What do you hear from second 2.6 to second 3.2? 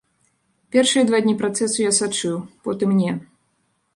потым не.